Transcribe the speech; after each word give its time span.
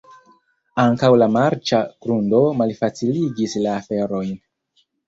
Ankaŭ 0.83 1.09
la 1.23 1.27
marĉa 1.35 1.83
grundo 2.07 2.41
malfaciligis 2.63 3.57
la 3.69 3.79
aferojn. 3.85 4.39